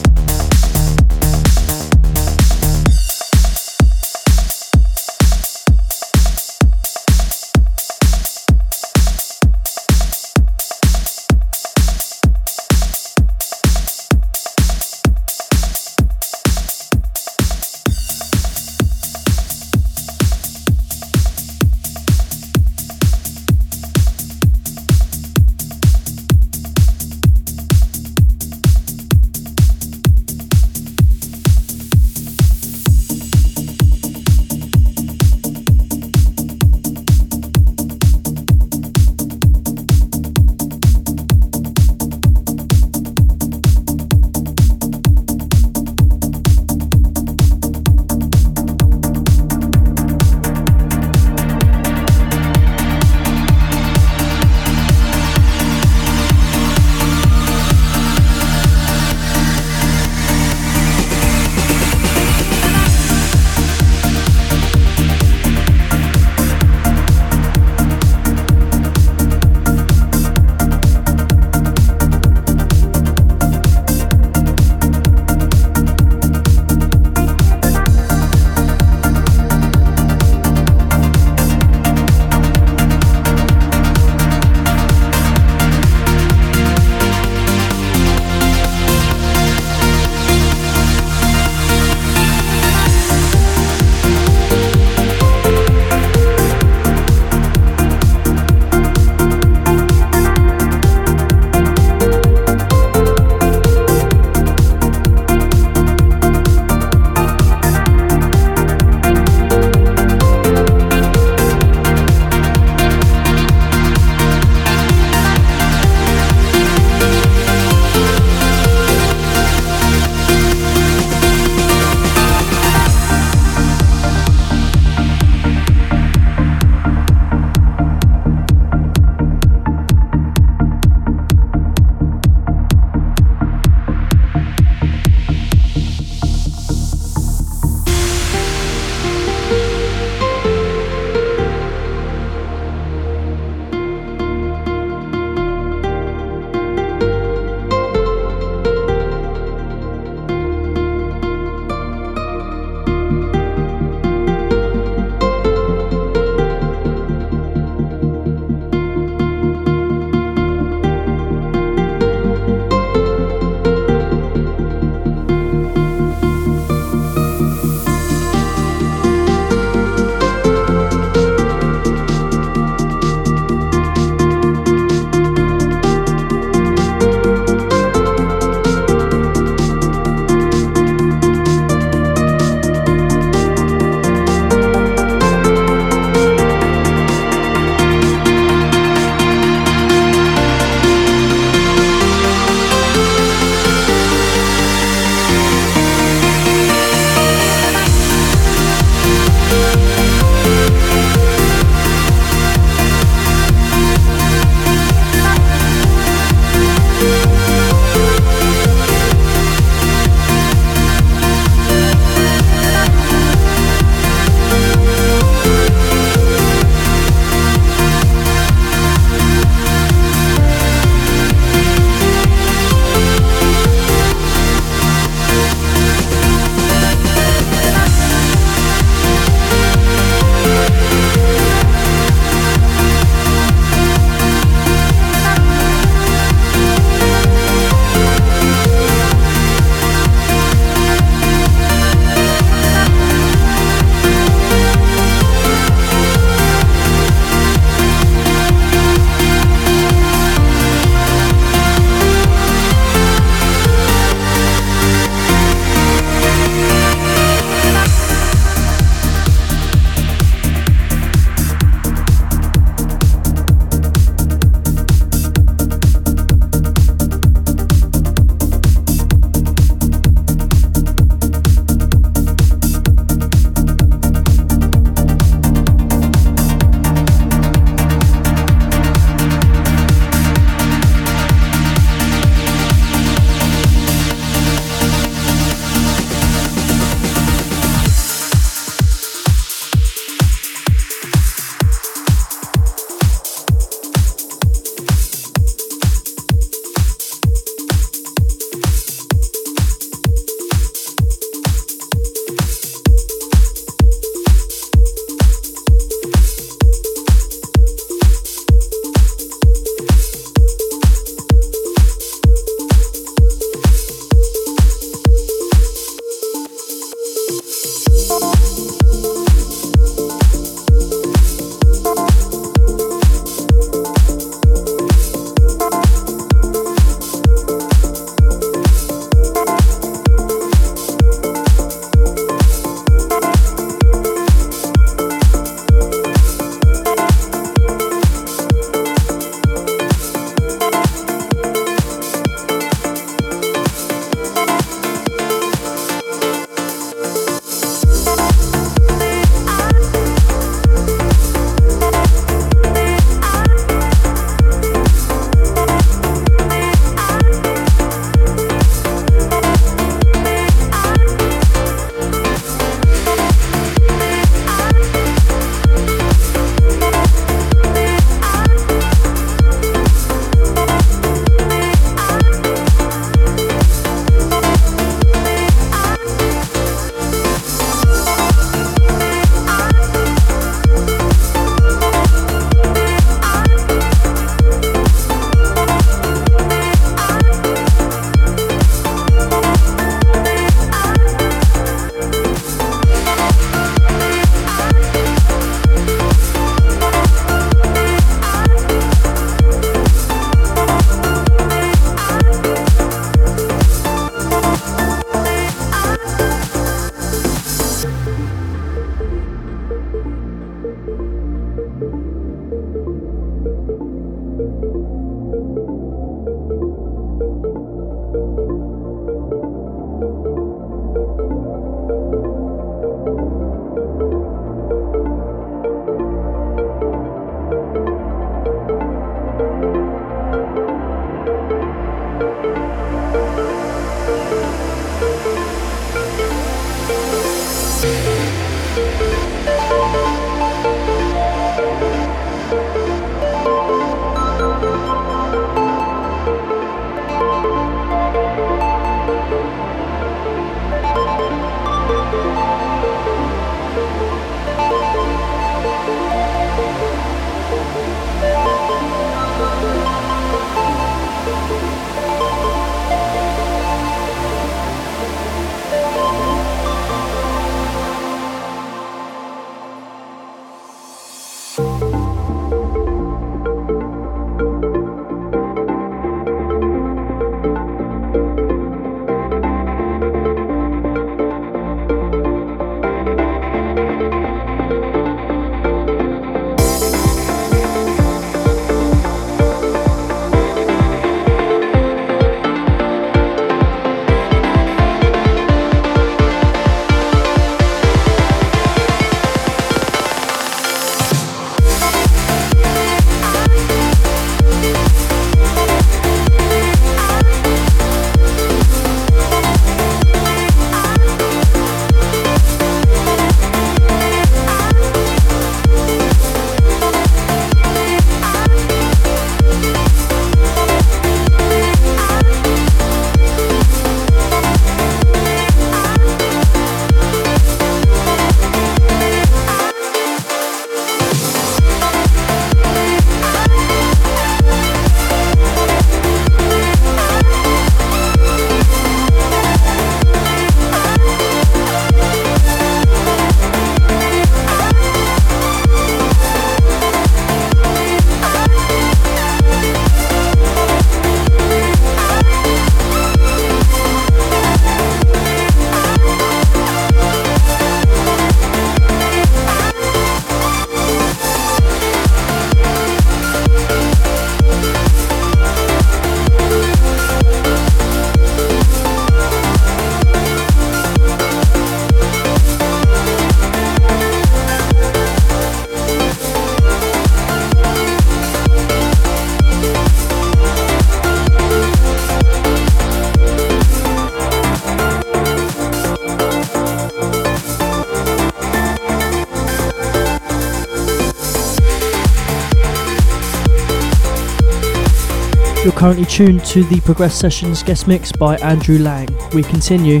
You're 595.68 595.76
currently 595.76 596.06
tuned 596.06 596.46
to 596.46 596.64
the 596.64 596.80
Progress 596.80 597.14
Sessions 597.14 597.62
guest 597.62 597.86
mix 597.86 598.10
by 598.10 598.38
Andrew 598.38 598.78
Lang. 598.78 599.06
We 599.34 599.42
continue. 599.42 600.00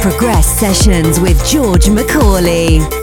Progress 0.00 0.58
Sessions 0.58 1.20
with 1.20 1.40
George 1.46 1.88
Macaulay. 1.88 2.97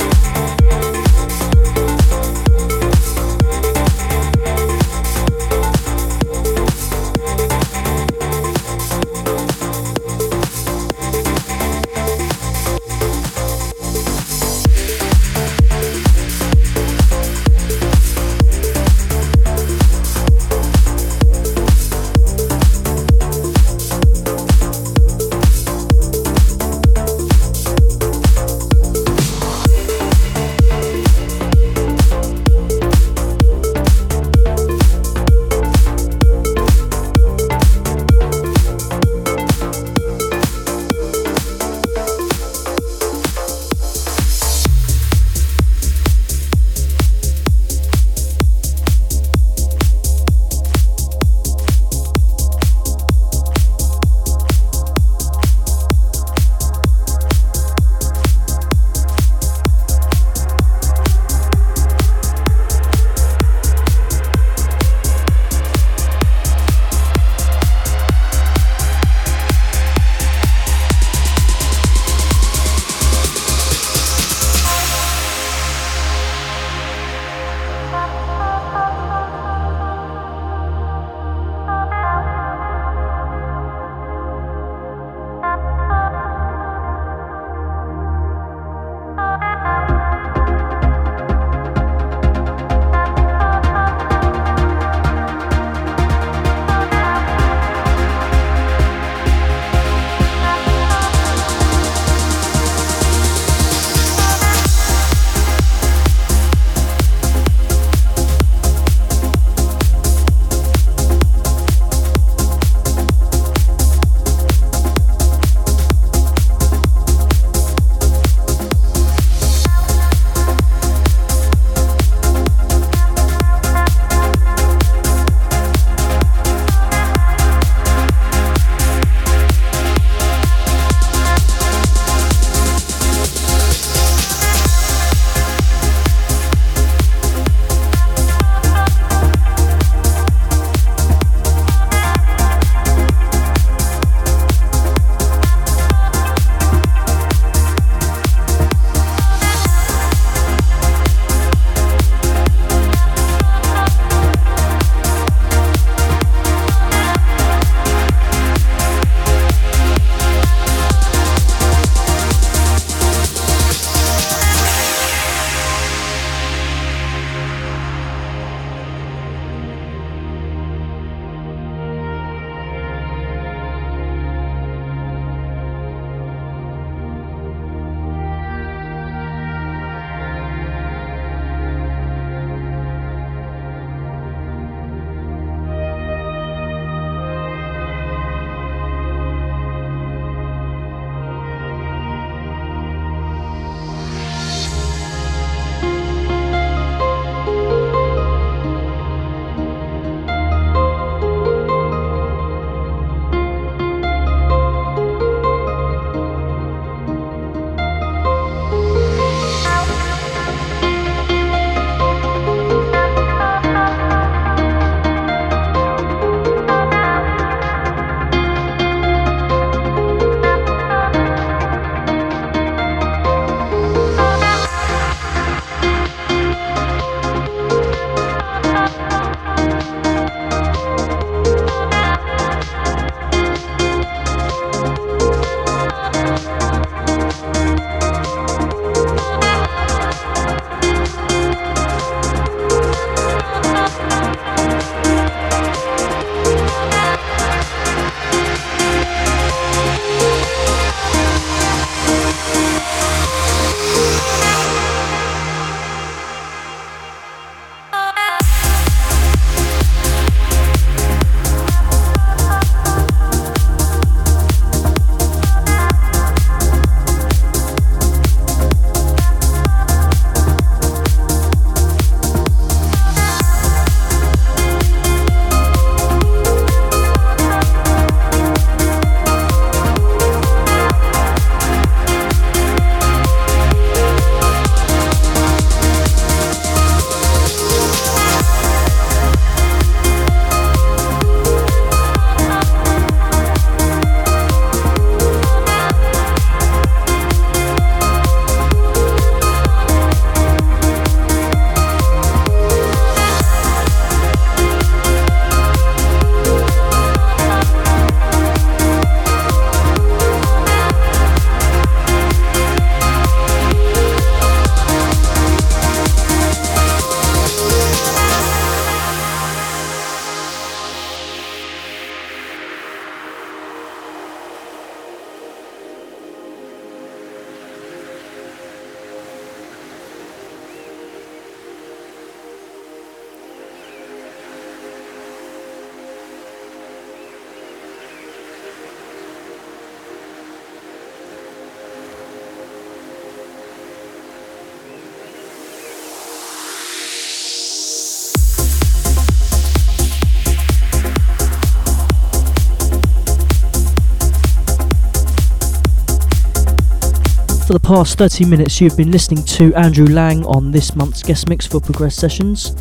Past 357.85 358.17
30 358.17 358.45
minutes, 358.45 358.81
you've 358.81 358.97
been 358.97 359.11
listening 359.11 359.43
to 359.43 359.71
Andrew 359.75 360.07
Lang 360.07 360.43
on 360.47 360.71
this 360.71 360.95
month's 360.95 361.21
guest 361.21 361.47
mix 361.47 361.67
for 361.67 361.79
Progress 361.79 362.15
Sessions. 362.15 362.75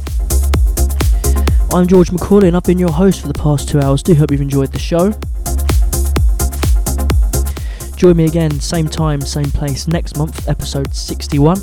I'm 1.74 1.86
George 1.86 2.10
Macaulay 2.10 2.48
and 2.48 2.56
I've 2.56 2.62
been 2.62 2.78
your 2.78 2.90
host 2.90 3.20
for 3.20 3.28
the 3.28 3.38
past 3.38 3.68
two 3.68 3.80
hours. 3.80 4.02
Do 4.02 4.14
hope 4.14 4.30
you've 4.30 4.40
enjoyed 4.40 4.72
the 4.72 4.78
show. 4.78 5.10
Join 7.98 8.16
me 8.16 8.24
again, 8.24 8.58
same 8.60 8.88
time, 8.88 9.20
same 9.20 9.50
place, 9.50 9.86
next 9.86 10.16
month, 10.16 10.48
episode 10.48 10.94
61. 10.94 11.60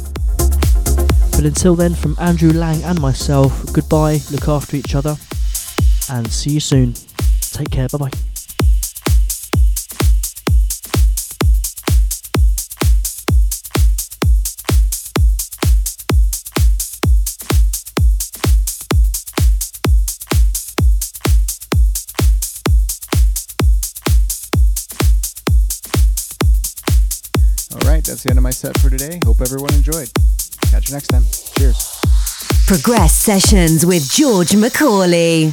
But 1.31 1.43
until 1.43 1.73
then, 1.73 1.95
from 1.95 2.15
Andrew 2.19 2.51
Lang 2.51 2.84
and 2.84 3.01
myself, 3.01 3.73
goodbye, 3.73 4.19
look 4.30 4.47
after 4.47 4.77
each 4.77 4.93
other, 4.93 5.15
and 6.11 6.31
see 6.31 6.51
you 6.51 6.59
soon. 6.59 6.93
Take 7.39 7.72
care, 7.72 7.88
bye 7.88 7.97
bye. 7.97 8.30
Hope 29.41 29.47
everyone 29.47 29.73
enjoyed. 29.73 30.07
Catch 30.69 30.89
you 30.89 30.93
next 30.93 31.07
time. 31.07 31.23
Cheers. 31.57 31.99
Progress 32.68 33.15
Sessions 33.15 33.84
with 33.84 34.07
George 34.07 34.55
Macaulay. 34.55 35.51